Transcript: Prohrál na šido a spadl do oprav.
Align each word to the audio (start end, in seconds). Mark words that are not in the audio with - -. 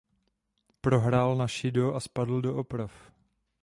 Prohrál 0.81 1.35
na 1.35 1.47
šido 1.47 1.95
a 1.95 1.99
spadl 1.99 2.41
do 2.41 2.55
oprav. 2.57 3.11